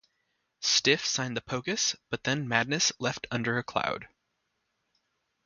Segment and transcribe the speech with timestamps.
[0.61, 4.07] Stiff signed The Pogues, but then Madness left under a cloud.